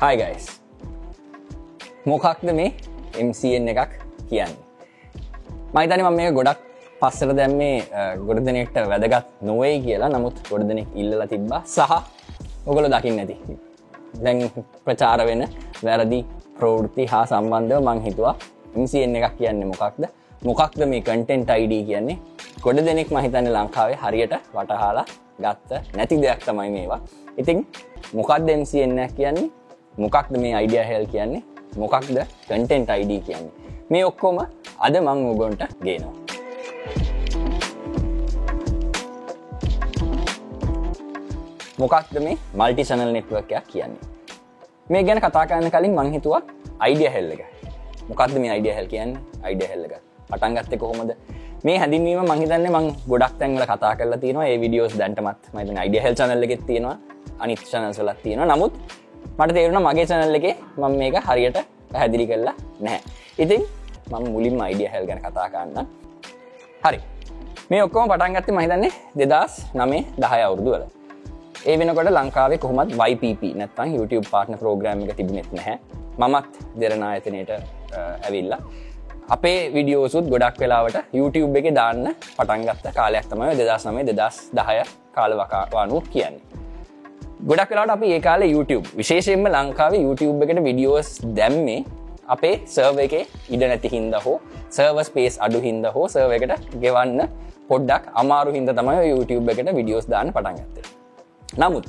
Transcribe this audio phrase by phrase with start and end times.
[0.00, 0.44] Hi guys
[2.06, 2.70] මොකක්ද මේ
[3.26, 3.94] MCN එකක්
[4.30, 4.54] කියන්නේ?
[5.74, 6.60] මයිතනි මම මේ ගොඩක්
[7.00, 7.72] පස්සර දැම්මේ
[8.28, 10.10] ගොඩ දෙනෙක්ට වැදගත් නොවේ කියලා.
[10.14, 11.50] නමුත් ගොඩ දෙනෙක් ඉල්ලල තිබ්බ.
[11.64, 11.92] සහ
[12.66, 13.36] ඔගොල දකින්න ඇති.
[14.22, 14.38] දැන්
[14.84, 15.42] ප්‍රචාර වෙන
[15.82, 16.20] වැරදි
[16.60, 18.36] ප්‍රවෘති හා සම්බන්ධව මං හිතුවා
[18.82, 20.02] MCN එකක් කියන්නේ මොකක්ද?
[20.48, 22.18] මොකක්ද මේ කටෙන්ට අයිඩ කියන්නේ?
[22.64, 25.06] ගොඩ දෙනෙක් මහිතන්න ලංකාවේ හරියට වටහාලා
[25.44, 27.00] ගත්ත නැති දෙයක් තමයි මේවා.
[27.40, 27.66] ඉතින්
[28.14, 29.57] මොකක්ද MCN කියන්නේ?
[29.98, 31.42] මොකක්ද මේ අයිඩිය හෙල් කියන්නේ?
[31.82, 33.52] මොකක්ද කටෙන්ට අයිඩ කියන්නේ?
[33.90, 34.36] මේ ඔක්කොම
[34.86, 36.14] අද මං උගොන්ට ගේනවා.
[41.82, 43.98] මොකක්ද මේ මල්ටි සනල් නෙට්වර්කයක් කියන්නේ?
[44.88, 47.42] මේ ගැන කතා කරන්න කලින් මංහිතුවක් අයිඩිය හෙල්ල එක
[48.10, 49.18] මොකක්ද මේ අයිඩිය හෙල් කියන්න?
[49.42, 49.98] අයිඩිය හෙල්ල එක
[50.30, 51.12] පටන්ගත්ත කොහොමද?
[51.66, 56.14] මේ හැදින්වීම මහිතන්න මං ගොඩක් තැන්ල කතා කරල තින ඒ විඩියෝස් දැන්ටමත් මත අයිඩිය හෙල්
[56.14, 56.96] චනල්ල එකෙත් තියෙනවා.
[57.38, 58.74] අනිත් චනල්සලත් තියෙන නමුත්
[59.38, 60.46] මට තේරුණ මගේ චනල්ල එක
[60.80, 61.58] මම මේක හරියට
[61.92, 63.00] පැහැදිලි කරලා නැහැ.
[63.42, 63.62] ඉතින්
[64.10, 65.86] මම මුලින්ම අයිඩිය හෙල් ගැන කතා කරන්න
[66.84, 66.98] හරි.
[67.70, 70.84] මේ ඔක්කොම පටන්ගත්ත මහිතන්නේ දෙදස් නමේ දහය අවුරදුවල
[71.66, 75.78] ඒ වෙනකොට ලංකාවේ කොහොමත් YPP නැත්තන් YouTube පාට්න ප්‍රෝග්‍රම් එක තිබුණෙත් නැහැ.
[76.20, 77.50] මමත් දෙරනායතනයට
[78.26, 78.60] ඇවිල්ලා.
[79.36, 82.04] අපේ විඩියෝසුත් ගොඩක් වෙලාවට YouTube එක දාන්න
[82.36, 84.78] පටන්ගත්ත කාලයක් තමයි දෙදස් නමේ දෙදස් දහය
[85.16, 86.47] කාලවකාවානු කියන්නේ.
[87.46, 91.76] ගොඩක් වෙලාට අපි ඒ කාල YouTube විශේෂයෙන්ම ලංකාවේ YouTube එකට විඩියෝස් දැම්මේ
[92.34, 93.14] අපේ සර්ව එක
[93.54, 94.34] ඉඩ නැති හින්ද හෝ
[94.76, 97.20] සර්වස් පේස් අඩු හින්ද හෝ සර්ව එකට ගෙවන්න
[97.70, 100.84] පොඩ්ඩක් අමාරු හින්ද තමයි YouTube එකට විඩියෝස් දාන්න පටන්ගත්තේ
[101.62, 101.88] නමුත්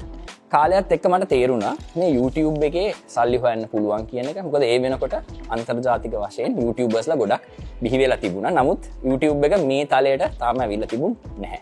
[0.53, 4.39] කාලයක්ත් එක්ක මට තේරුණා මේ YouTube එකේ සල්ලි හොයන්න පුළුවන් කියන එක.
[4.45, 5.16] මොකද ඒ වෙනකොට
[5.53, 7.44] අන්තර්ජාතික වශයෙන් YouTubeබස්ල ගොඩක්
[7.84, 8.50] බිහිවෙලා තිබුණ.
[8.59, 11.61] නමුත් YouTube එක මේ තලයට තාම විල්ල තිබුණ නැහැ.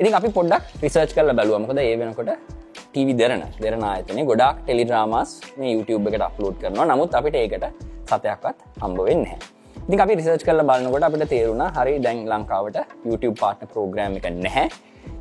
[0.00, 2.62] ඉතින් අපි පොඩ්ඩක් රිසර්ච් කරල බැලුවමකද ඒ වෙනකොට
[2.94, 6.84] ටීවි දෙරන දෙරන අතන ගොඩක් ටෙලිඩ්‍රාමස් මේ YouTube එකට අප්ලෝඩ් කරනවා.
[6.90, 7.64] නමුත් අපිට ඒකට
[8.10, 9.24] සතයක්වත් හම්බ වෙන්න
[9.86, 12.78] ඉතින් අපි රිසර්ච් කරල බලන්නකොට අපිට තේරුණා හරි දැන් ලංකාවට
[13.08, 14.66] YouTube පාට්න ප්‍රෝග්‍රම් එක නැහැ.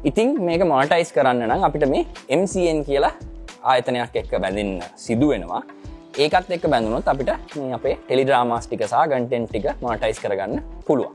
[0.09, 2.03] ඉතිං මේක මොනටයිස් කරන්න නම් අපිට මේ
[2.39, 3.11] MCN කියලා
[3.71, 5.63] ආයතනයක් එක්ක බැඳන්න සිදුවෙනවා
[6.25, 11.13] ඒකත් එක්ක බැඳුනොත් අපිට මේ අපේ ටෙලිඩ්‍රාමාස්ටික සහ ගන්ටෙන් ටික මොනටයිස් කරගන්න පුළුවන්.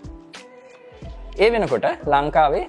[1.38, 2.66] ඒ වෙනකොට ලංකාවේ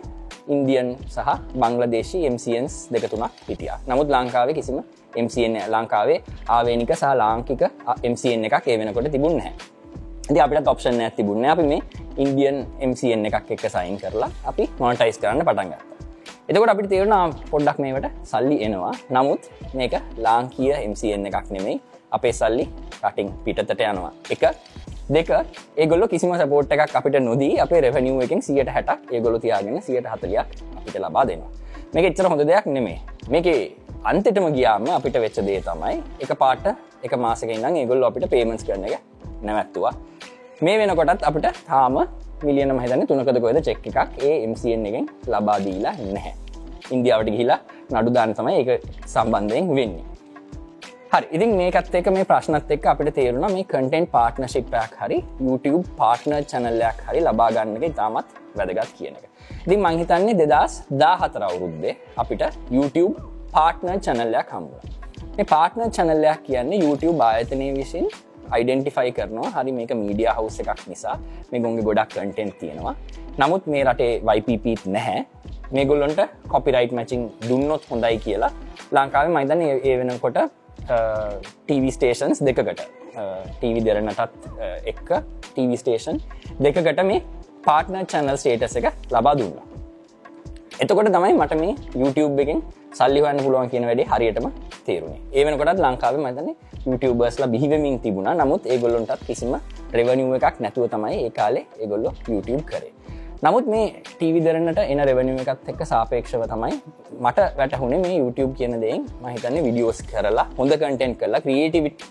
[0.50, 3.72] ඉන්දියන් සහ බංලදේශී MCNස් දෙක තුනක් හිටිය.
[3.90, 4.80] නමුත් ලංකාවේ කිසිම
[5.16, 7.62] MCN ලංකාවේ ආවේනික සහ ලාංකික
[8.12, 9.52] MCN එකක් ඒ වෙනකොට තිබුන්නහැ
[10.30, 11.82] ද අපිට ඔප්ෂන් ඇ තිබුණ අපි මේ
[12.18, 12.58] ඉන්දියන්
[12.90, 15.90] MCN එකක් එක්ක සයින් කරලා අපි මොනටයිස් කරන්න පටන්ගත්ත
[16.50, 18.94] එතකොට අපිට තේරුණ පොඩ්ඩක් මේට සල්ලි එනවා.
[19.16, 19.42] නමුත්
[19.78, 21.78] මේක ලාංකිය MCN එකක් නෙමෙයි.
[22.12, 22.66] අපේ සල්ලි
[23.04, 24.12] රටින් පිටතට යනවා.
[24.34, 24.44] එක
[25.10, 25.30] දෙක
[25.78, 30.50] ඒගොල්ල කිසිම සපෝට් එකක් අපිට නොදී අපේ රෙවනිුව එකින් සියට හැටක් ඒගොලු තියාගෙන සියට හතලයක්
[30.78, 31.50] අපිට ලබා දෙනවා.
[31.94, 33.00] මේක එච්චර හොඳ දෙයක් නෙමේ
[33.34, 33.48] මේක
[34.10, 36.66] අන්තෙටම ගියාම අපිට වෙච්ච දේ තමයි එක පාට
[37.06, 39.02] එක මාසක ඉඳම් ඒගොල්ල අපිට පේමන්ස් කරන එක
[39.42, 39.94] නැවැත්තුවා.
[40.62, 41.98] මේ වෙනකොටත් අපිට තාම
[42.46, 44.10] මිලියන මහිතන තුනකද කොද චෙක් එකක්?
[44.28, 46.34] ඒ MCN එකෙන් ලබාදීලා නැහැ.
[46.94, 47.60] ඉන්දියාවට ගිහිලා
[47.92, 48.70] නඩු දාන තමයි එක
[49.08, 50.06] සම්බන්ධයෙන් වෙන්නේ.
[51.12, 55.16] හරි ඉතින් මේකත් එක මේ ප්‍රශ්නත් එක් අපිට තේරුණ මේ කටෙන්් පාර්ට්නශිප්පයක් හරි
[55.46, 59.24] YouTube පාර්ට්න චැනල්ලයක් හරි ලබාගන්නක ඉතාමත් වැදගත් කියන එක.
[59.66, 61.94] ඉතින් මංහිතන්නේ දෙදස් දාහතර අවුරුද්දේ
[62.24, 62.44] අපිට
[62.76, 63.16] YouTube
[63.56, 64.84] පාර්ට්න චැනල්ලයක් හම්බුව
[65.38, 68.06] මේ පාර්ට්න චැනල්ලයක් කියන්නේ YouTube ආයතනය විසින්
[68.58, 69.50] අයිඩෙන්ටිෆයි කරනවා.
[69.58, 71.18] හරි මේක මීඩිය හවස් එකක් නිසා
[71.50, 72.96] මේ ගොන්ගේ ගොඩක් කටෙන්් තියෙනවා.
[73.42, 75.26] නමුත් මේ රටේ වයිපපීත් නැහැ.
[75.74, 76.22] මේ ගොල්ලොන්ට
[76.54, 78.54] කොපිරයිට් මැචිං දුන්නොත් හොඳයි කියලා
[78.96, 80.40] ලංකාවේ මයිතන ඒ වෙනකොට
[81.68, 82.82] TV ස්ටේෂන්ස් දෙකකට.
[83.62, 84.22] TV දෙරනටත්
[84.92, 85.10] එක්ක
[85.56, 86.20] TV ස්ටේෂන්
[86.66, 87.24] දෙකකට මේ
[87.66, 89.56] පාට්න චැනල් ස්ටේටස එක ලබා දුන්න.
[90.80, 92.62] එතකොට තමයි මට මේ YouTube එකෙන්
[93.00, 94.46] සල්ලිවන්න පුළුවන් කියන වැඩේ හරියටම
[94.86, 96.48] තේරුණේ ඒ වෙනකොටත් ලංකාව මතන
[96.86, 98.30] YouTubeබර්ස්ලා බිහිවමින් තිබුණ.
[98.42, 99.58] නමුත් ඒගොල්ලොන්ටත් කිසිම
[99.98, 102.94] රෙවනිුව එකක් නැතුව තමයි ඒ කාලේ ඒගොල්ලො YouTube කරේ.
[103.46, 106.74] නමුත් මේ ටීවි දරන්නට එන රෙවනිුව එකත් එක්ක සාපේක්ෂව තමයි
[107.26, 112.04] මට වැටහුණේ මේ YouTube කියන දෙයින් මහිතන්නේ විඩියෝස් කරලා හොඳ කටෙන්් කරලා ක්‍රියේටිවිට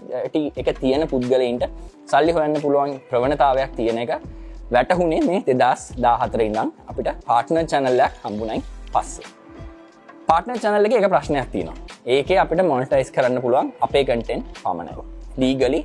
[0.63, 1.67] එක තියෙන පුද්ගලයින්ට
[2.13, 4.15] සල්ලි හොයන්න පුළුවන් ප්‍රවණතාවයක් තියෙන එක
[4.77, 8.65] වැටහුණේ මේ දෙදස් දාහතර ඉඳම් අපිට පාට්න චැනල්ලයක් හම්බුණයි
[8.97, 9.29] පස්සේ.
[10.29, 11.79] පාට්න චැනල්ල එක එක ප්‍රශ්නයක් තියෙනවා.
[12.17, 15.01] ඒක අපිට මොනටයිස් කරන්න පුළුවන් අපේ කටෙන් පමණව
[15.43, 15.85] ලීගලි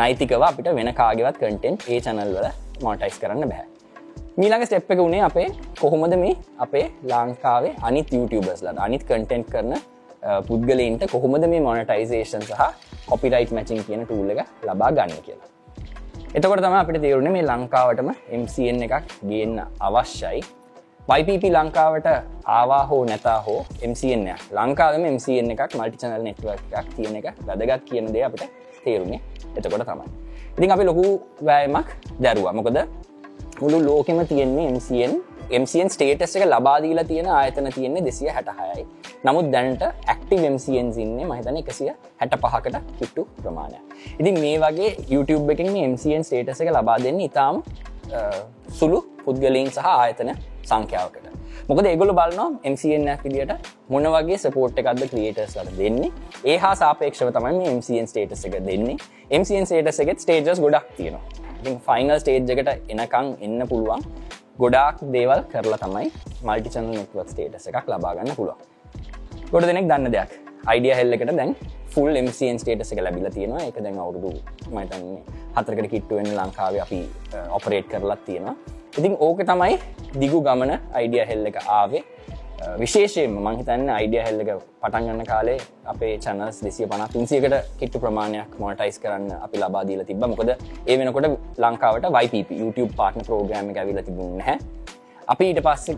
[0.00, 2.52] නයිතිකව අපිට වෙන කාගෙවත් කටෙන්් ඒ චැනල්වල
[2.84, 3.72] මොටයිස් කරන්න බැහැ
[4.36, 5.44] මීළඟ ස්ටෙප් එක වුණේ අපේ
[5.80, 6.32] කොහොමද මේ
[6.64, 9.74] අපේ ලංකාවේ අනිත් YouTubeබස්ලට අනිත් කටෙන්ට් කරන
[10.48, 12.62] පුද්ගලයින්ට කොහොමද මේ මොනටයිසේෂන් සහ
[13.10, 15.48] කොපිරයිට් මැචින් කියන ටූල් එක ලබා ගන්න කියලා.
[16.34, 18.10] එතකොට තම අපිට තේරුණ මේ ලංකාවටම
[18.40, 20.42] MCN එකක් ගන්න අවශ්‍යයි.
[21.18, 22.10] YPP ලංකාවට
[22.58, 23.60] ආවා හෝ නැතා හෝ
[23.90, 24.28] MCN
[24.58, 25.78] ලංකාවම MCN එකක්.
[25.78, 28.50] මල්ටි චනල් නෙට්ව එකක් තියෙන එක වැදගත් කියන දේ අපිට
[28.84, 29.22] තේරුණේ
[29.56, 30.12] එතකොට තමයි.
[30.58, 31.08] ඉතින් අපි ලොකු
[31.46, 32.56] වෑයමක් දැරුවා.
[32.60, 32.86] මොකද
[33.64, 35.14] මුළු ලෝකෙම තියෙන්නේ MCN
[35.60, 38.84] MCN ස්ටේටස් එක ලබාදීලා තියෙන ආයතන තියෙන්නේ දෙසිය හැටහයයි
[39.24, 41.90] නමුත් දැනට ඇක්ටව MCN ඉන්නේ මහිතන එකසිය
[42.20, 43.80] හැට පහකට කිට්ටු ප්‍රමාණය
[44.18, 47.62] ඉතින් මේ වගේ YouTube එකින් MCN ස්ටේටස එක ලබා දෙන්න ඉතාම්
[48.80, 50.30] සුළු පුද්ගලීන් සහ ආයතන
[50.64, 51.26] සංඛ්‍යාවකට.
[51.68, 56.12] මොකද ඒගොල බලනවා MCN විදිට මොන වගේ සපෝට් එකක්ද ක්‍රියටර්ස් ලට දෙන්නේ.
[56.44, 58.96] ඒ හා සාපේක්ෂව තමයි MCN ස්ටේටස එක දෙන්නේ.
[59.40, 61.43] MCN ස්ටේටස එකෙත් ස්ටේජස් ගොඩක් තියෙනවා.
[61.88, 64.02] ෆයිනල් ස්ටේජ් එකට එනකං එන්න පුළුවන්.
[64.58, 66.08] ගොඩාක් දේවල් කරලා තමයි
[66.46, 68.58] මල්ටි චනල් නෙට්වක් ස්ටේටස එකක් ලබාගන්න පුළුව
[69.52, 70.30] ගොඩ දෙනෙක් දන්න දෙයක්.
[70.66, 71.50] අයිඩිය හෙල්ලකට දැන්
[71.94, 73.64] ෆුල් MCN ස්ටේටස එක ලැබිල තියෙනවා.
[73.70, 74.30] එක දැන් අවුරුදු
[74.74, 75.18] මතන්නේ
[75.56, 77.00] හතරකට කිට්ටුවෙන් ලංකාව අපි
[77.34, 78.54] uh, ඔපරේට් කරලත් තියෙනවා.
[78.98, 79.78] ඉතින් ඕක තමයි
[80.22, 82.02] දිගු ගමන අයිඩිය හෙල්ල එක ආවේ.
[82.82, 84.50] විශේෂයෙන් මංහිතන්න අයිඩිය හෙල්ලක
[84.82, 85.58] පටන්ගන්න කාලේ
[85.92, 91.28] අපේ චනස් දෙසිය පන තුන්සියකට කිට්ටු ප්‍රමාණයක් මොටයිස් කරන්න අපි ලබාදීල තිබ මොකද ඒ වෙනකොට
[91.64, 94.56] ලංකාවට වයිප YouTube පාටන ප්‍රෝග්‍රම ඇවිල තිබුණ හැ
[95.28, 95.96] අපි ඊට පස්සේ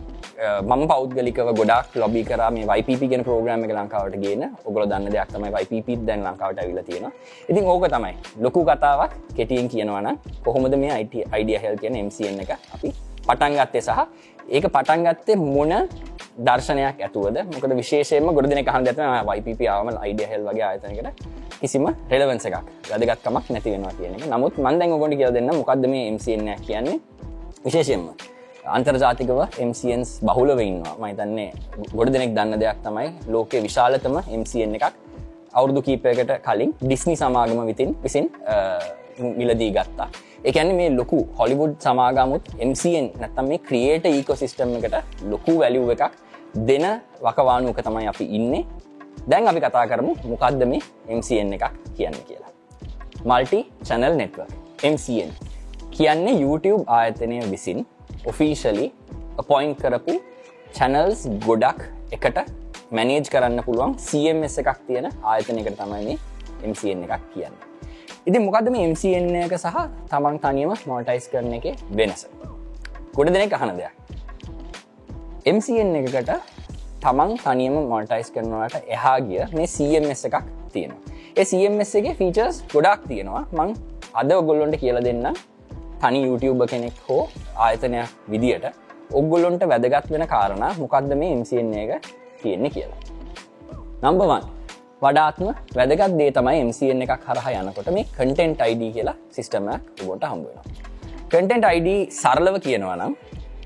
[0.61, 5.33] මම පෞද්ගලිකව ගොඩක් ලොබි කර මේ වයිප ගෙන ප්‍රෝග්‍රම එක ලංකාවට ගෙන ඔගොල දන්න දෙයක්
[5.33, 7.11] තමයි වයිප දැන් ලංකාවට ඇවිල තියෙන
[7.49, 8.13] ඉතින් ඕක තමයි.
[8.45, 10.09] ලොකු කතාවක් කෙටියෙන් කියනවන
[10.45, 12.93] කොහොමද මේ අයිට අයිඩිය හෙල් කියන MCN එක අපි
[13.27, 13.99] පටන් ගත්තේ සහ
[14.49, 15.73] ඒක පටන් ගත්තේ මොන
[16.37, 17.37] දර්ශනයක් ඇතුවද?
[17.53, 21.25] මොකද විශේෂයම ගොඩ දෙන කහන් ඇතන වයිප ආවම අයිඩිය හෙල් වගේ ආයතනකට
[21.61, 22.57] කිසිම රෙලවන්ස එකක්
[22.91, 24.25] වැදගත්කමක් නැති වෙනවා කියන එක.
[24.33, 26.99] නමුත් මන්දැන් ගොඩ කිය දෙන්න මොකක්ද මේ MCN කියන්නේ?
[27.65, 28.05] විශේෂයෙන්ම
[28.75, 29.39] අන්තර්ජාතිකව
[29.69, 30.95] MCNස් බහුලව ඉන්නවා.
[31.01, 31.49] මහිතන්නේ
[31.97, 34.93] ගොඩ දෙනෙක් දන්න දෙයක් තමයි ලෝකේ විශාලතම MCN එකක්
[35.57, 38.25] අවුරදු කීපයකට කලින් ඩිස්නි සමාගම විතින් විසින්
[39.39, 40.09] මිලදී ගත්තා.
[40.49, 44.97] එකැන මේ ලොකු හොලිවුඩ් සමාගමුත් MCN නැත්තම් මේ ක්‍රියේට ඊකෝසිිස්ටම් එකට
[45.31, 46.03] ලොකු වැලිව් එකක්
[46.65, 46.85] දෙන
[47.21, 48.63] වකවානුවක තමයි අපි ඉන්නේ
[49.27, 50.81] දැන් අපි කතා කරමු මොකක්ද මේ
[51.17, 52.51] MCN එකක් කියන්න කියලා
[53.25, 53.59] මල්ටි
[53.89, 54.53] චැනල් නෙට්වර්ක්
[54.93, 55.29] MCN
[55.91, 57.85] කියන්නේ YouTube ආයතනය විසින්
[58.25, 58.87] ඔෆිෂලි
[59.37, 60.15] අපොයින් කරපු
[60.77, 61.79] චැනල්ස් ගොඩක්
[62.11, 62.39] එකට
[62.91, 66.17] මැනේජ් කරන්න පුළුවන් CMS එකක් තියෙන ආයතනයකට තමයි මේ
[66.71, 67.55] MCN එකක් කියන්න.
[68.27, 69.77] ඉති මොකද මේ MCN එක සහ
[70.11, 72.27] තමන් තනියම මෝටයිස් කරන එක වෙනස.
[73.15, 74.06] ගොඩ දෙනෙක් අහන දෙයක්.
[75.47, 76.29] MCN එකකට
[77.03, 81.13] තමන් තනියම මොටයිස් කරනවට එහා ගිය මේ CMS එකක් තියෙනවා.
[81.39, 83.69] ඒ CMS එක ෆීචර්ස් ගොඩක් තියෙනවා මං
[84.21, 85.27] අද ඔගොල්ලොන්ට කියල දෙන්න
[86.01, 87.21] තනි YouTube කෙනෙක් හෝ
[87.65, 88.67] ආයතනයක් විදියට
[89.21, 92.11] ඔගොල්ලොන්ට වැදගත් වෙන කාරණ මොකක්ද මේ MCN එක
[92.41, 92.99] තියෙන්නේ කියලා.
[94.03, 94.43] නම්බවන්
[95.05, 95.47] වඩාත්ම
[95.79, 100.59] වැදගත් දේ තමයි MCN එකක් හරහ යනකොට මේ කටෙන්ට් ID කියලා සිිස්ටමයක් ඔබොට හම්බුවෙන.
[101.31, 101.89] කටෙන්ට් ID
[102.21, 103.15] සරලව කියනවා නම්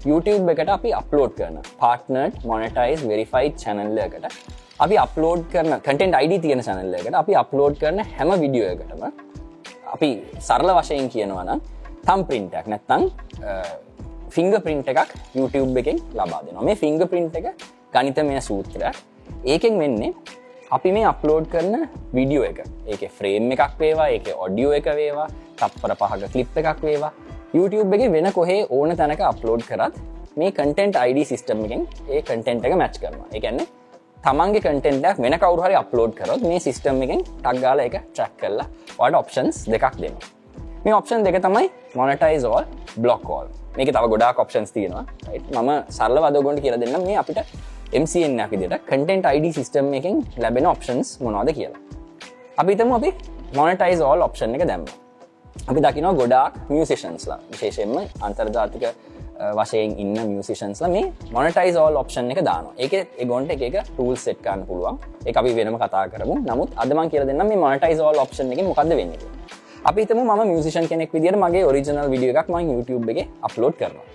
[0.09, 4.25] YouTube එකට අපි අප්ලෝඩ් කරන පාර්ටනට් මොනටයිස් වෙරිෆයි් චැනල්ලයකට
[4.85, 9.03] අපි අප්ලෝඩ් කරන කටෙන්ට් ID තියෙන චැනල්ලයකට අපි අප්ලෝඩ් කරන හැම විඩියෝ එකටම
[9.95, 10.09] අපි
[10.47, 11.61] සරල වශයෙන් කියනවනම්
[12.07, 13.03] තම් පින්ටක් නැත්තං
[14.35, 16.63] ෆිංග පින්ට එකක් YouTube එකෙන් ලබා දෙනවා.
[16.67, 17.47] මේ ෆිංග පින්ට් එක
[17.93, 18.95] ගනිතමය සූත්‍රයක්.
[19.53, 20.13] ඒකෙන් වෙන්නේ
[20.77, 21.75] අපි මේ අප්ලෝඩ් කරන
[22.17, 22.59] විඩියෝ එක.
[22.87, 25.27] ඒක ෆ්‍රේම් එකක් වේවා ඒක ඔඩියෝ එක වේවා
[25.59, 27.11] තප්පර පහක කලිප් එකක් වේවා.
[27.53, 29.95] YouTube එක වෙන කොහේ ඕන තැනක අප්ලෝඩ් කරත්
[30.39, 33.27] මේ කටෙන්ට් අයිඩ සිිස්ටම් එකෙන් ඒ කටෙන්ට් එක මැච් කරනවා.
[33.37, 33.65] එකන්නේ
[34.25, 38.67] තමන්ගේ කටෙන්ටක් වෙන කවරුහරි අප්ලෝඩ් කරොත් මේ සිිස්ටම් එකෙන් ටක්ගාල එක ට්‍රක් කරලා
[38.99, 40.29] වඩ ඔප්ෂන්ස් දෙකක් දෙනවා.
[40.85, 42.63] මේ ඔප්ෂන් දෙක තමයි මොනටයිස්ෝල්
[43.03, 45.05] බ්ලොක්කෝල් මේක තව ගොඩා කොප්ෂන්ස් තියෙනවා.
[45.51, 47.43] මම සල්ල වදගොන්ට කියල දෙන්න මේ අපිට
[48.01, 51.81] MCN විදිට කටෙන්ට අයිඩ සිිස්ටම් එකින් ලැබෙන ඔප්ෂන්ස් මොනවාද කියලා.
[52.57, 53.15] අපිතම අපි
[53.59, 55.00] මොනටයිස් ඕල් ඔප්ෂන් එක දැම්ම.
[55.69, 58.85] අපි දකිනවා ගොඩාක් මියසිෂන්ස්ලා විශේෂෙන්ම අන්තර්ජාතික
[59.59, 64.97] වශයෙන් ඉන්න මියසිෂන්ස්ල මේ මොනටයිස් ඕල් ඔප්ෂන් එක දාන එක එගොන්ට එක ටූල් සෙට්කාන්න පුළුවන්.
[65.29, 66.35] එක අපි වෙනම කතා කරමු.
[66.49, 69.19] නමුත් අදමන් කියල දෙන්න මේ මොනටයිස් ඕල් ඔප්ෂන් එක මොකද වෙන්නේ
[69.89, 74.05] අපිතම ම මියසිෂන් කෙනෙක් විදිට මගේ ඔරිජනල් විඩිය එකක් මයි YouTube එක අප්ලෝඩ් කරනවා.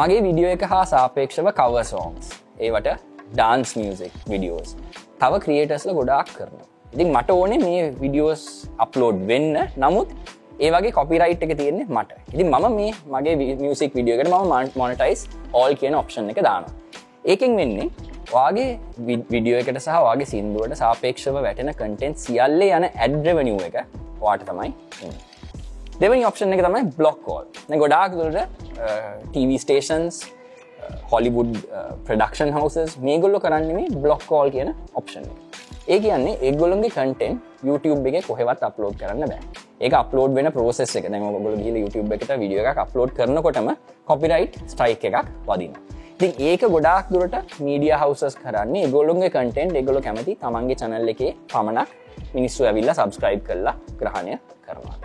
[0.00, 2.30] මගේ විඩියෝ එක හා සාපේක්ෂව කව සෝන්ස්
[2.66, 2.88] ඒවට
[3.34, 4.70] ඩාන්ස් මියසික් විඩියෝස්
[5.20, 6.56] තව ක්‍රියටස්ල ගොඩාක් කරන
[6.94, 8.44] ඉතින් මට ඕනේ මේ විඩියෝස්
[8.78, 9.56] අප්ලෝඩ් වෙන්න.
[9.76, 10.08] නමුත්
[10.60, 12.10] ඒවගේ කොපිරයිට් එක තියෙන්නේ මට.
[12.34, 16.64] ඉතින් මම මේ මගේ මියසික් විඩියෝකට ම මොනටයිස් ඕල් කියන ඔප්ෂන් එක දාන
[17.24, 17.88] ඒකෙන් වෙන්නේ
[18.32, 18.68] වාගේ
[19.32, 23.76] විඩියෝ එකට සහ වගේ සිින්දුවට සාපේක්ෂව වැටෙන කටෙන්ට් සියල්ලේ යන ඇඩ්‍රවනිුව එක
[24.20, 24.70] වාට තමයි
[26.00, 28.40] දෙවනි ඔප්ෂන් එක තමයි බ්ලොක් කෝල් ගොඩාක් දුරට
[29.34, 30.20] TV stations
[31.12, 31.56] Hollywood
[32.06, 35.28] production houses මේ ගොල්ලො කරන්න මේ බ්ලොක් කෝල් කියන ඔප්ෂන්
[35.86, 39.40] ඒ කියන්නේ ඒගොලන්ගේ කටෙන් YouTube එක කොහෙවත් අප්ලෝඩ් කරන්න බෑ.
[39.80, 41.08] ඒ අප්ලෝඩ් වෙන පෝසෙස් එක.
[41.12, 43.68] දැම ගොල ගල YouTube එකට විඩිය එක අප්ලෝඩ් කරනකොටම
[44.06, 45.74] කොපිරයිට් ස්ටයික් එකක් වදින
[46.14, 51.88] ඉතින් ඒක ගොඩාක් දුරට මීඩිය හවසස් කරන්නේ ගොලුන්ගේ කටෙන්ට් එගොල කැමති තමන්ගේ චනල්ල එකේ පමණක්
[52.34, 54.96] මිනිස්සු ඇවිල්ල සබස්ක්‍රයිබ් කරලා ග්‍රහණය කරනවා.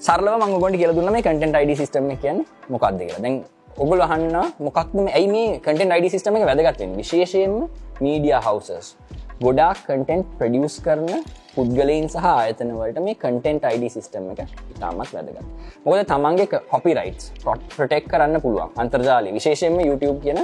[0.00, 3.20] සරල මංගොට කියල දුන්න මේ කටෙන්ට අයිඩ සිස්ටම කියන්න මොකක්ද කියලා.
[3.20, 3.36] දැන්
[3.76, 7.60] ඔගොල අහන්න මොකක්ම ඇයි මේ කටෙන්ට අයිඩ සිස්ටම එක වැදගත්වෙන් විශේෂයෙන්ම
[8.00, 8.96] මීඩිය හවසස්
[9.42, 11.08] ගොඩාක් කටෙන්ට් ප්‍රඩියස් කරන
[11.54, 14.42] පුද්ගලයින් සහ ආයතනවලට මේ කටෙන්ට් අයිඩ සිස්ටම එක
[14.74, 15.40] ඉතාමත් වැදගත්.
[15.84, 17.32] මොකද තමන්ගේ කොපි රයිටස්
[17.76, 18.70] ප්‍රටෙක් කරන්න පුළුවන්.
[18.76, 19.32] අන්තර්ජාලය.
[19.38, 20.40] විශේෂයෙන්ම YouTube කියන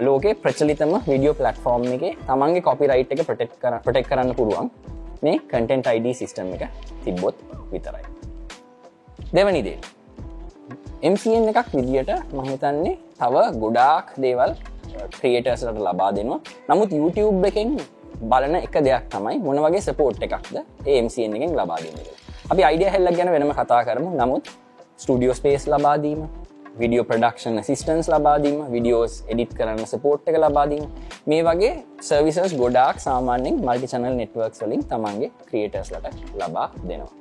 [0.00, 4.70] ලෝකේ ප්‍රචලිතම විඩියෝ පලටෆෝර්ම් එක තමන්ගේ කොපි රයිට් එක ප්‍රටෙක් කර ප්‍රටෙක් කරන්න පුළුවන්
[5.22, 6.70] මේ කටෙන්ට් අයිඩ සිස්ටම් එක
[7.04, 7.34] තිබ්බොත්
[7.72, 8.04] විතරයි.
[9.34, 9.78] දෙවනිදේ
[11.04, 16.40] MCN එකක් විදියට මහිතන්නේ තව ගොඩාක් දේවල් uh, ක්‍රියටර්සට ලබා දෙනවා.
[16.70, 17.76] නමුත් YouTube එකෙන්
[18.22, 20.56] බලන එක දෙයක් තමයි මොන වගේ සපෝට් එකක්ද
[21.04, 21.98] MCN එකෙන් ලබා දෙන්න.
[22.50, 24.10] අපි අයිඩිය හෙල්ල ගැන වෙනම කතා කරමු.
[24.20, 24.48] නමුත්
[24.96, 26.20] ස්ටඩියෝ ස්පේස් ලබාදීම
[26.80, 30.84] විඩියෝ ප්‍රඩක්ෂන් සිස්ටන්ස් ලබාදීම විඩියෝස් එඩිට් කරන්න සපෝට් එක ලබාදීම
[31.26, 31.72] මේ වගේ
[32.08, 36.06] සර්විසස් ගොඩාක් සාමාන්‍යෙන් මල්ටි චනල් නෙට්වර්ක් වලින් තමන්ගේ ක්‍රියටර්ස්ලට
[36.42, 37.12] ලබා දෙනවා.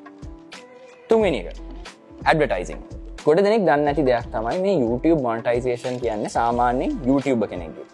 [1.10, 1.58] තුන්වෙනි එක
[2.26, 2.80] ඇඩවටයිසින්
[3.26, 7.86] ගොඩ දෙනෙක් දන්න ඇති දෙයක් තමයි මේ YouTube මොන්ටයිසේෂන් කියන්න සාමාන්‍යෙන් YouTube කෙනෙක්ගේ.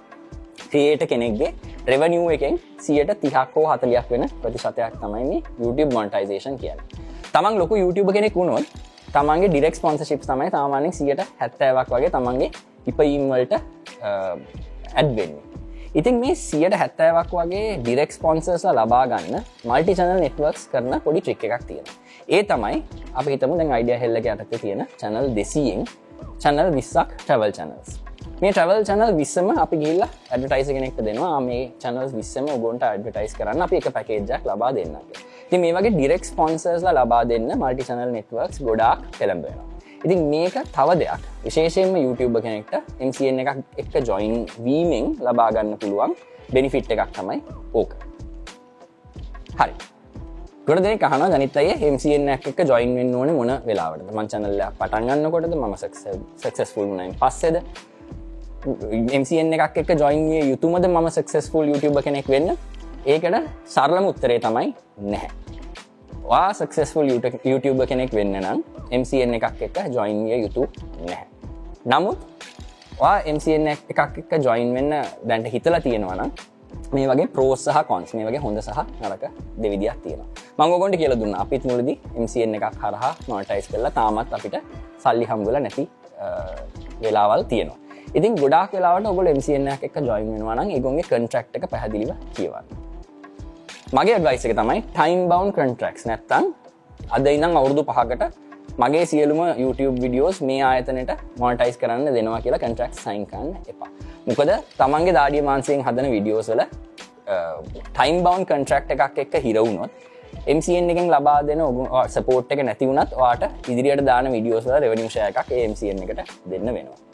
[0.72, 1.52] ක්‍රියේට කෙනෙක්ගේ
[1.88, 6.80] රෙවනිියූ එකෙන් සියට තිහක් හෝ හතලයක් වෙන ප්‍රතිශතයක් තමයි මේ YouTube මොන්ටයිසේෂන් කියන්න.
[7.34, 8.66] තමන් ලොකු YouTube කෙනෙක් වුණොත්
[9.14, 12.50] තමන්ගේ ඩිරෙක් ස්පොන්සශිප් තමයි සාමානෙක් සියට හැත්තෑවක් වගේ තමන්ගේ
[12.88, 13.54] ඉපයිම්වලට
[14.96, 15.46] ඇඩ්වෙන්නේ
[15.96, 21.48] ඉතින් මේ සියට හැත්තෑවක් වගේ ඩිරෙක් ස්පොන්සර්ස ලබා ගන්න මල්ටි චනල් නෙට්වර්ක්ස් කරන පොඩි ට්‍රික්
[21.48, 21.88] එකක් තියෙන
[22.30, 22.84] ඒ තමයි
[23.14, 25.82] අප හිතම දැන් අයිඩිය හෙල්ල යටක තියෙන චැනල් දෙසියෙන්
[26.44, 27.98] චැනල් විස්සක් ට්‍රවල් චනල්ස්
[28.41, 31.39] මේ ට්‍රවල් චනල් විස්සම අපි ගිල්ල ඇඩටයිස කෙනෙක්ට දෙනවා.
[31.48, 36.24] මේ චනල් විස්සම ඔගොන්ට ඇඩටයිස් කරන්න අපි එක පැකේජක් ලබා දෙන්නගේ ති මේ වගේ ඩිරෙක්
[36.29, 39.67] ස්පොන්සර්ස්ලා ලබා දෙන්න මල්ටි චනල් නෙට්වර්ක්ස් ගොඩක් පෙළඹෙනවා
[40.05, 41.22] ඉතින් මේක තව දෙයක්.
[41.43, 42.75] විශේෂයෙන්ම YouTube කෙනෙක්ට
[43.08, 46.15] MCN එකක් එක්ක ජොයින් වීමෙන් ලබාගන්න පුළුවන්
[46.53, 47.41] බෙනිෆිට් එකක් තමයි
[47.74, 47.91] ඕක.
[49.60, 49.74] හරි.
[50.67, 55.75] ගොඩ දෙ කහන ජනිතය MCN එක ජොයින් වෙන්න ඕන මොන වෙලාවට මංචනල්ල පටන්ගන්න කොටද ම
[55.75, 57.60] සක්සස්ෆුල් නයින් පස්සෙද?
[58.60, 62.58] MCN එකක් එක ජොයින්ගේ යුතුමද ම සක්සස්ෆුල් YouTube කෙනෙක් වෙන්න?
[63.06, 65.30] ඒකට සරලම උත්තරේ තමයි නැහැ.
[66.28, 67.08] වා සක්සස්ෆුල්
[67.46, 68.60] YouTube කෙනෙක් වෙන්න නම්
[68.92, 70.68] MCN එකක් එක ජොයින්ය යුතු
[71.08, 71.28] නැහැ.
[71.88, 72.20] නමුත්
[73.00, 74.92] වා MCN එකක් එක ජොයින් වෙන්න
[75.24, 76.32] දැන්ට හිතලා තියෙනවනම්
[76.92, 79.24] මේ වගේ ප්‍රෝස් සහ කොන්ස් මේ වගේ හොඳ සහ නරක
[79.63, 80.22] දෙවිදියක් තියෙන
[80.60, 81.36] මංගොගොන්ට කියල දුන්න.
[81.44, 84.60] අපිත් මුලදි MCN එකක් හරහා නොටයිස් කරලා තාමත් අපිට
[85.04, 85.88] සල්ලි හම්ගල නැති
[87.01, 87.88] වෙලාවල් තියෙනවා.
[88.18, 92.66] ඉතින් ගොඩක් වෙලාවට ඔගොල MCN එක ජොයින් වෙනවානම් ඒගොන්ගේ කන්ට්‍රක්් එක පැහදිලිව කියවන්න.
[93.98, 96.46] මගේ අඩවයිස එක තමයි ටයිම් බවන් කන්ට්‍රක්ස් නැත්තන්
[97.16, 98.24] අද ඉනම් අවුරුදු පහකට
[98.84, 101.12] මගේ සියලුම YouTube විඩියෝස් මේ ආයතනට
[101.44, 103.89] මොටයිස් කරන්න දෙනවා කියලා කන්ට්‍රක්් සයින්කන්න එපා.
[104.28, 106.62] මොකද තමන්ගේ දාඩිය මාන්සයෙන් හදන විඩියෝසල
[107.96, 109.92] ටයිම් බවන් කන්ට්‍රක්් එකක් එක්ක හිරවුණොත්
[110.56, 111.86] MCN එකෙන් ලබා දෙන ඔගු
[112.16, 117.09] සපෝට් එක නැතිවුණත් වාට ඉදිරියට දාන විඩියෝසල රෙවනිශය එකක් MCN එකට දෙන්න වෙනවා.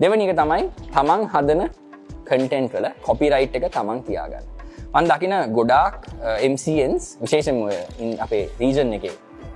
[0.00, 0.62] දෙවනික තමයි
[0.94, 1.60] තමන් හදන
[2.28, 4.46] කටෙන්ට් වල කොපිරයිට් එක තමන් තියාගන්න.
[4.94, 5.94] මන් දකින ගොඩාක්
[6.52, 7.58] MCන්ස් විශේෂම
[8.24, 9.04] අපේ රීජන් එක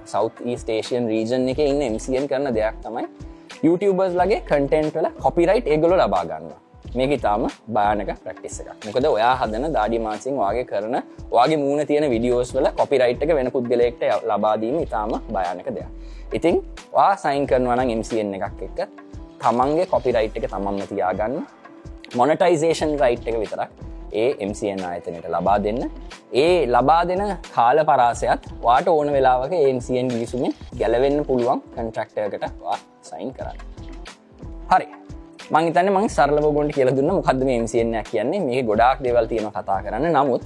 [0.05, 0.28] සෞ
[0.61, 3.07] ස්ටේෂන් රීජන් එක ඉන්න MCN කරන දෙයක් තමයි
[3.66, 6.52] YouTubers ලගේ කටෙන්ට් වල කොපිරයිට් ඒගොල ලබා ගන්න
[6.99, 8.76] මේක ඉතාම බානක ප්‍රක්ටිස් එකක්.
[8.87, 10.97] මොකද ඔයා හදන දාඩි මාසින් වගේ කරන
[11.33, 15.90] වගේ මූුණ තියෙන විඩියෝස් වල කොපිරයිට් එක වෙන පුද්ගලෙක්ට ලබාදීම ඉතාම භයානක දෙයක්.
[16.37, 16.62] ඉතින්
[16.93, 19.05] වා සයින් කරනවන MCN එකක් එක්ක
[19.43, 21.35] තමන්ගේ කොපිරයිට් එක තමන්ම තියාගන්න.
[22.16, 23.71] මොනටයිසේෂන් රයිට් එක විතරක්
[24.12, 25.81] ඒ MCN ආයතනයට ලබා දෙන්න.
[26.33, 27.23] ඒ ලබා දෙන
[27.55, 33.59] කාල පරාසයත් වාට ඕන වෙලාවක MCN ගිසුමින් ගැලවෙන්න පුළුවන් කන්ට්‍රක්ටයකට වා සයින් කරන්න.
[34.73, 34.87] හරි.
[35.50, 37.12] මංතන මං සරල ගොඩ කියල දුන්න.
[37.21, 38.40] මොකද මේ MCN කියන්නේ?
[38.40, 40.11] මේ ගොඩක් දෙවල් තියෙන කතා කරන්න.
[40.12, 40.43] නමුත්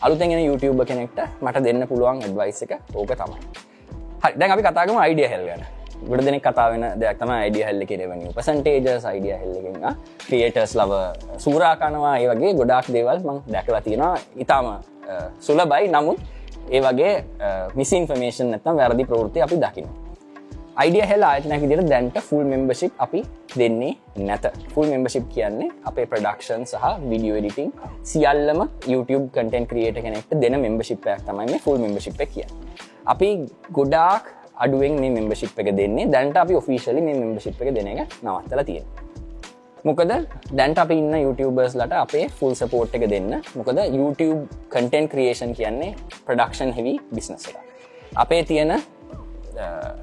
[0.00, 3.40] අලුතෙන් YouTube කෙනෙක්ට මට දෙන්න පුළුවන් ඇඩ්වයිස එක ඕක තමයි.
[4.22, 4.32] හරි.
[4.38, 9.34] දැන් අපි කතාගම අයිඩිය හෙල්ගන්න ගොඩ දෙනෙක් කතාවෙන දෙයක් තම අයිඩිය හල්ල කෙරවනි පසන්ටේජස් අයිඩිය
[9.42, 9.86] හෙල්ලකින්න
[10.26, 10.92] ක්‍රියටර්ස් ලව
[11.44, 14.16] සූරාකනවා ඒ වගේ ගොඩක් දේවල් මං දැකලා තියෙනවා.
[14.36, 14.66] ඉතාම
[15.40, 16.18] සුල බයි නමුත්
[16.70, 17.14] ඒ වගේ
[17.74, 19.88] මිසින්ෆර්මේෂන් නැතම් වැරදි ප්‍රෘති අපි දකින
[20.76, 23.20] අයිඩිය හෙල් ආයතනැක දිර දැන්ට ෆුල් මෙම්බශිප් අපි
[23.56, 23.92] දෙන්නේ
[24.28, 24.44] නැත.
[24.74, 27.72] ෆුල් මෙම්බශිප් කියන්නේ අපේ ප්‍රඩක්ෂන් සහ විඩියෝ එඩිටිං
[28.10, 28.60] සියල්ලම
[28.92, 32.46] YouTube කටන් ක්‍රියට කෙනෙක්ට දෙන මෙම්බශිප්යක් තමයි ෆුල් මෙම්බශිප් කිය
[33.12, 33.28] අපි
[33.78, 34.24] ගොඩාක්
[34.58, 36.06] අඩුවෙන් මේ මෙම්බශිප් එක දෙන්නේ.
[36.06, 38.86] දැන්ට අපි ඔෆිශලි මේ මෙම්බශිප් එක දෙන එක නවත්තල තියෙන
[39.84, 40.12] මොකද
[40.50, 43.40] දැන්ට අප ඉන්න YouTubeබර්ස් ලට අපේ ෆුල් සපෝට් එක දෙන්න.
[43.54, 45.94] මොකද YouTube කටන් ක්‍රියේෂන් කියන්නේ
[46.26, 47.56] ප්‍රඩක්ෂන් හෙවි බිස්නස එක
[48.16, 48.72] අපේ තියෙන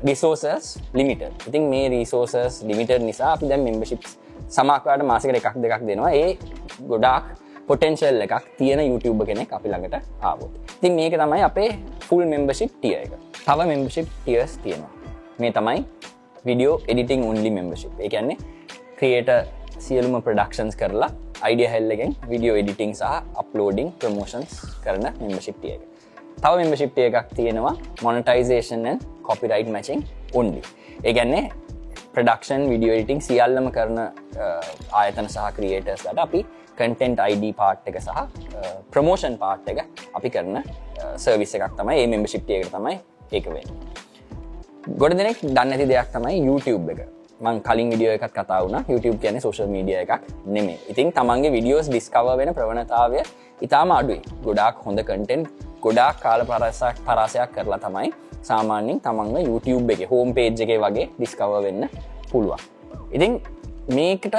[0.04, 4.04] රිසෝසස් ලිමිට ඉතින් මේ රිසෝසස් ලිමිට නිසා අපි දැම් මෙම්බශිප්
[4.50, 6.12] සමක්වාට මාසකට එකක් දෙකක් දෙනවා.
[6.14, 6.38] ඒ
[6.88, 7.26] ගොඩාක්
[7.68, 10.52] පොටෙන්ශල් එකක් තියෙන YouTube කෙනෙක් අපි ළඟට ආවොත්.
[10.82, 11.70] තින් මේක තමයි අපේ
[12.02, 13.12] ෆුල් මෙම්බශිප් ටිය එක.
[13.46, 14.92] තව මෙම්බශිප් ටියස් තියෙනවා.
[15.42, 15.82] මේ තමයි
[16.48, 18.38] විඩියෝ එඩිටිං උන්ලි මෙම්බශිප් එකන්නේ
[19.00, 19.30] ක්‍රියට
[19.86, 21.10] සියලුම ප්‍රඩක්ෂන්ස් කරලා
[21.48, 23.12] අයිඩිය හෙල්ලගෙන් විඩියෝ එඩිටිං සහ
[23.44, 25.84] අප්ලෝඩිං ප්‍රමෝෂන්ස් කරන මෙම්බශිප්ටිය එක.
[26.42, 27.76] තව මෙම්බශිප්ටිය එකක් තියෙනවා
[28.06, 28.88] මොනටයිසේෂන්
[29.30, 30.02] කොපිරයිට් මචින්
[30.42, 30.66] උන්ලි
[31.04, 31.46] ඒගැන්නේ
[32.18, 34.00] ප්‍රඩක්ෂන් විඩියෝ ඉටිං සියල්ලම කරන
[35.02, 36.48] ආයතන සහ ක්‍රියේටර්ස්ලට අපි
[36.80, 38.22] කටෙන්ට් අයිඩ පාට් එක සහ
[38.94, 39.86] ප්‍රමෝෂන් පාට් එක
[40.18, 40.64] අපි කරන
[41.26, 42.00] සර්විස එකක් තමයි.
[42.02, 42.98] ඒ මෙම්බශිප්ටිය එක තමයි
[43.32, 43.70] ඒකවෙන්න
[45.02, 47.00] ගොඩ දෙනෙක් දන්න ඇති දෙයක් තමයි YouTube එක.
[47.42, 48.78] මං කලින් විඩියෝ එකත් කතා වුණ.
[48.88, 53.24] YouTube කියන සෝශල් මීඩිය එකක් නෙමේ ඉතින් තමන්ගේ විඩියෝස් ඩිස්කව වෙන ප්‍රවණතාවය
[53.66, 54.22] ඉතාම අඩුයි.
[54.46, 55.42] ගොඩාක් හොඳ කටෙන්්
[55.82, 58.12] ගොඩාක් කාල පරසක් පරාසයක් කරලා තමයි
[58.50, 61.88] සාමාන්‍යෙන් තමන්ග YouTube එක හෝම් පේජ් එක වගේ ඩිස්කව වෙන්න
[62.32, 62.62] පුළුවන්.
[63.16, 63.42] ඉතින්
[63.98, 64.36] මේකට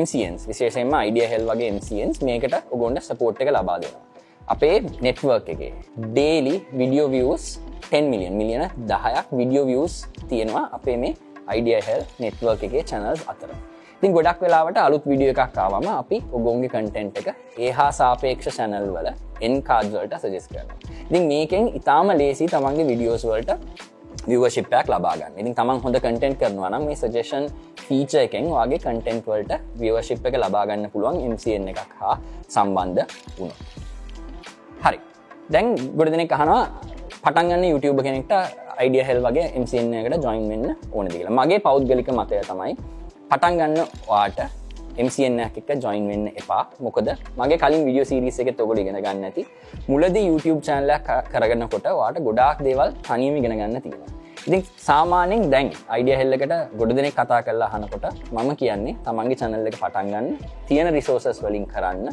[0.00, 4.04] MCන්ස් විශේෂෙන්ම අයිඩිය හෙල් වගේ MCන්ස් මේකට ඔගොන්ඩ සපෝට් එක ලබා දෙනවා.
[4.54, 4.76] අපේ
[5.06, 5.62] නෙට්වර්ක් එක
[6.04, 7.46] ඩේලි විඩියෝ වියස්
[7.86, 9.96] 10 මිලියන් මිලියන දහයක් විඩියෝ වියස්
[10.28, 11.14] තියෙනවා අපේ මේ
[11.46, 13.50] අයිඩිය හෙල් නෙට්වර්ක් එකේ චැනල්ස් අතර.
[14.00, 18.88] තින් ගොඩක් වෙලාවට අලුත් විඩිය එකක් ආවම අපි ඔගොන්ගේ කටෙන්ට් එක ඒ හා සාපේක්ෂ සැනල්
[18.96, 19.08] වල
[19.46, 20.68] එන් කාඩ්වලට සජෙස් කරන
[21.08, 23.50] ඉතින් මේකෙන් ඉතාම ලේසි තමන්ගේ විඩියෝස් වලට
[24.30, 27.48] විවශිප්පයක් ලබාගන්න ඉතින් තමන් හොඳ කටෙන්ට් කරනවා නම් මේ සජේෂන්
[27.86, 32.14] ෆීච එකෙන් වගේ කටෙන්ට් වලට විවශිප් එක ලබාගන්න පුළුවන් MCN එකක් හා
[32.48, 33.02] සම්බන්ධ
[33.38, 33.54] වුණු
[34.84, 34.98] හරි.
[35.50, 35.66] දැන්
[35.98, 36.62] ගොඩ දෙනෙක් අහනවා
[37.22, 38.32] පටන්ගන්න YouTube කෙනෙක්ට
[38.80, 42.74] අයිඩිය හෙල් වගේ MCN එකට ජොයින් වෙන්න ඕන දිලා මගේ පෞද්ගලික මතය තමයි
[43.30, 44.38] පටන් ගන්න වාට
[45.06, 46.62] MCN එක ජොයින් වෙන්න එපා.
[46.84, 47.08] මොකද
[47.40, 49.42] මගේ කලින් විඩියෝ සිරිස එක තොගොල ඉගෙන ගන්න ඇති.
[49.88, 50.92] මුලද YouTube චැනල
[51.32, 54.00] කරගන්න කොට වාට ගොඩාක් දේවල් තනීම ඉගෙන ගන්න තියෙන
[54.46, 58.06] ඉතින් සාමානෙන් දැන් අයිඩිය හෙල්ලකට ගොඩ දෙනෙක් කතා කරලා හනකොට
[58.36, 60.28] මම කියන්නේ තමන්ගේ චැනල් එක පටන්ගන්න
[60.68, 62.06] තියෙන රිසෝසස් වලින් කරන්න.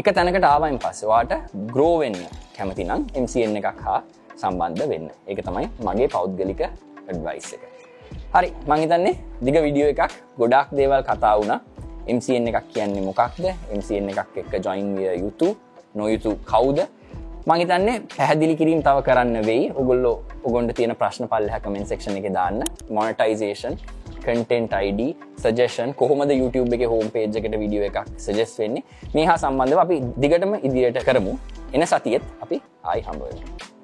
[0.00, 1.32] එක තැනකට ආවයින් පස්සවාට
[1.74, 2.20] ග්‍රෝවෙන්න
[2.56, 4.00] කැමතිනම් MCN එකක් හා
[4.42, 5.08] සම්බන්ධ වෙන්න.
[5.30, 6.62] එක තමයි මගේ පෞද්ගලික
[7.08, 7.62] ඇඩ්වයිස් එක.
[8.34, 9.14] හරි මංහිතන්නේ
[9.46, 11.54] දිග විඩියෝ එකක් ගොඩක් දේවල් කතා වුණ.
[12.16, 13.44] MCN එකක් කියන්නේ මොකක්ද?
[13.78, 15.48] MCN එකක් එක්ක ජොයින් විය යුතු
[15.94, 16.80] නොයුතු කවුද?
[17.48, 19.70] මහිතන්නේ පැහදිලි කිරීම තව කරන්න වෙයි.
[19.80, 22.60] ඔගොල්ලෝ ඔගොන්ට තියෙන ප්‍රශ්න පල්ල හැකමෙන් සක්ෂණ එක දාන්න.
[22.96, 23.78] මොනටයිසේෂන්
[24.24, 25.00] කටෙන්ට අයිඩ
[25.44, 28.84] සජේෂන් කොහොමද YouTube එක හෝම් පේජ් එකට විඩියෝ එකක් සජෙස් වෙන්නේ?
[29.14, 31.34] මේ හා සම්බන්ධව අපි දිගටම ඉදිරියට කරමු.
[31.74, 33.76] එන සතියත් අපි ආයි හම්බුවෙන